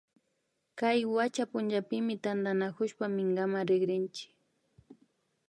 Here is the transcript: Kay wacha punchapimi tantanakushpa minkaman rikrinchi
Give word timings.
Kay 0.79 0.99
wacha 1.15 1.43
punchapimi 1.51 2.13
tantanakushpa 2.23 3.05
minkaman 3.15 3.67
rikrinchi 3.69 4.25